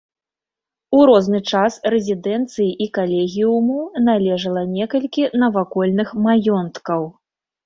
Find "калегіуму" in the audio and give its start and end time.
2.99-3.79